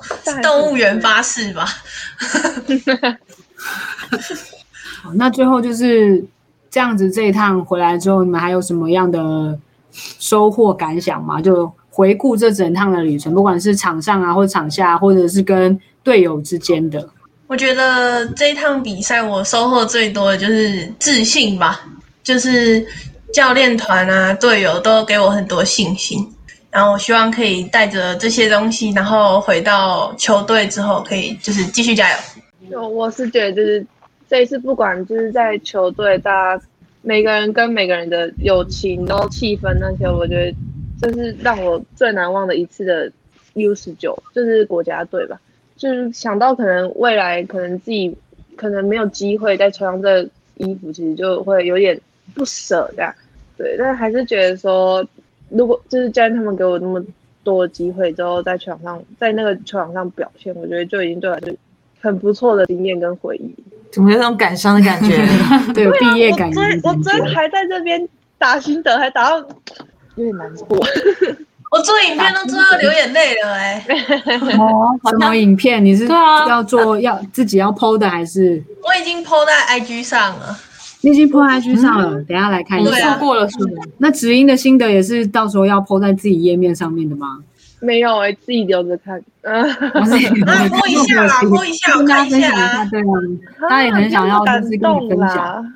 [0.41, 1.65] 动物园巴士吧。
[5.03, 6.23] 好那最后就是
[6.69, 9.57] 这样子，这一趟回来之后，你们还有什么样的
[9.91, 11.41] 收获感想吗？
[11.41, 17.09] 就回顾这整趟的旅程，不管是场上啊，或者场下，或者是跟队友之间的。
[17.47, 21.81] 我觉得这一趟比赛我收获最多的就是自信吧，
[22.23, 22.85] 就是
[23.33, 26.33] 教练团啊、队友都给我很多信心。
[26.71, 32.17] 然后我希望可以带着这些东西，然后回到球队之后，可以就是继续加油。
[32.69, 33.85] 就我是觉得，就是
[34.29, 36.63] 这一次不管就是在球队，大家
[37.01, 40.55] 每个人跟每个人的友情、然后气氛那些，我觉得
[41.01, 43.11] 这是让我最难忘的一次的
[43.55, 45.37] U 十九，就是国家队吧。
[45.75, 48.15] 就是想到可能未来可能自己
[48.55, 50.21] 可能没有机会再穿上这
[50.55, 51.99] 衣服，其实就会有点
[52.33, 53.13] 不舍这样。
[53.57, 55.05] 对，但还是觉得说，
[55.51, 57.01] 如果就是教练他们给我那么
[57.43, 61.53] 多机会之后，在球场上在那个球场上表现，我觉得就已经对我来说
[62.01, 63.53] 很不错的经验跟回忆。
[63.91, 65.17] 怎么有种感伤的感觉？
[65.73, 67.35] 对，有毕业感我昨天言的感我真。
[67.35, 69.37] 还在这边打心得，还打到
[70.15, 70.77] 有点难过。
[71.71, 73.85] 我做影片都做到流眼泪了哎、
[74.59, 75.83] 哦， 好什么影片？
[75.83, 80.57] 你是要做要自己要 PO 的，还是我已经 PO 在 IG 上了。
[81.01, 82.21] 你已经 PO IG 上了？
[82.23, 83.17] 等下来看一下。
[83.17, 83.83] 错过了是吗？
[83.97, 87.39] 那直音的心得也是到时候要 PO 在自己页面上面的吗？
[87.79, 89.17] 没有哎、自己留着看。
[89.41, 92.85] 啊，播一下啦， 播一下，跟大家看一下分享一下，啊。
[92.91, 93.05] 对啊，
[93.61, 95.35] 大家也很想要就是跟你分享。
[95.37, 95.73] 啦。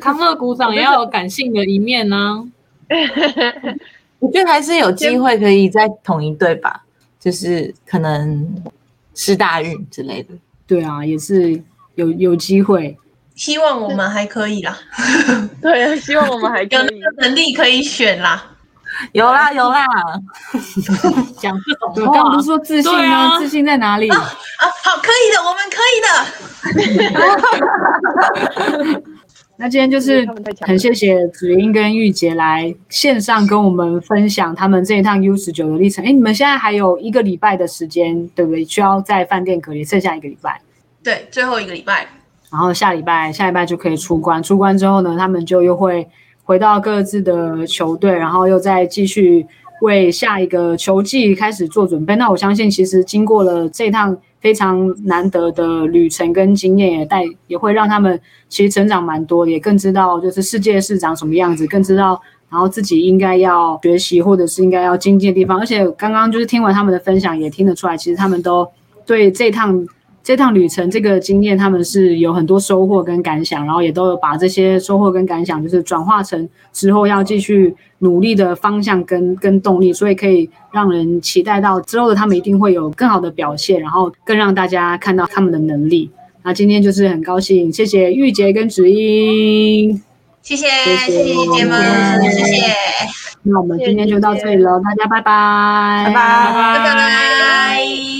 [0.00, 2.50] 康乐鼓掌也要有感性的一面呢、
[4.18, 6.82] 我觉得还是有机会可以再统一队吧，
[7.20, 8.48] 就是可能
[9.14, 10.30] 是大运之类的。
[10.66, 11.62] 对啊，也是
[11.94, 12.96] 有有机会。
[13.40, 14.76] 希望我们还可以啦，
[15.62, 16.78] 对，希望我们还可以。
[16.78, 18.44] 有那个能力可以选啦。
[19.12, 19.86] 有啦有啦，
[21.40, 23.16] 讲这种，话，刚刚不是说自信吗？
[23.16, 24.10] 啊自信在哪里？
[24.10, 24.16] 啊，
[24.84, 26.00] 好，可以的，我们可以
[28.84, 29.00] 的。
[29.56, 30.28] 那今天就是
[30.60, 36.04] 很谢谢子英跟玉洁来线上跟我们分享他们这一趟 U 十九的历程。
[36.04, 38.62] 哎，你们现在还有一个礼拜的时间，对不对？
[38.66, 40.60] 需要在饭店隔离，剩下一个礼拜。
[41.02, 42.06] 对，最后一个礼拜，
[42.50, 46.06] 然后下礼拜下礼拜就可以出关，出关之后呢，他们就又会
[46.42, 49.46] 回到各自的球队，然后又再继续
[49.82, 52.16] 为下一个球季开始做准备。
[52.16, 65.58] 那我相信，其实经过了这趟非常难得的旅程跟经验，也带也会让他们其实成长蛮多，也更知道就是世界是长什么样子，更知道然后自己应该要学习或者是应该要精进的地方。
[65.60, 68.68] 而且刚刚就是听完他们的分享，也听得出来，其实他们都
[69.06, 69.86] 对这趟
[70.30, 86.08] 这趟旅程这个经验，他们是有很多收获跟感想，然后也都有把这些收获跟感想，就是转化成之后要继续努力的方向跟跟动力，所以可以让人期待到之后的他们一定会有更好的表现，然后更让大家看到他们的能力。
[86.44, 90.00] 那今天就是很高兴，谢谢玉洁跟芷英。
[90.42, 92.72] 谢谢，谢谢谢谢姐姐们，谢谢，
[93.42, 98.19] 那我们今天就到这里了，大家拜拜，拜拜拜拜。